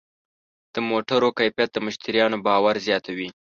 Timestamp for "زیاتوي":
2.87-3.29